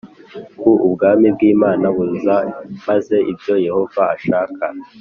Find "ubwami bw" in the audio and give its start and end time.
0.87-1.41